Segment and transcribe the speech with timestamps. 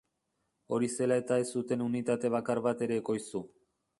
[0.77, 3.43] Hori zela eta ez zuten unitate bakar bat ere ekoiztu.